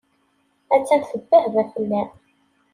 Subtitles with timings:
[0.75, 2.09] Attan tebbehba fell-am.